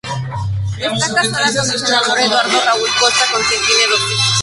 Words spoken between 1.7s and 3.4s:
senador Eduardo Raúl Costa,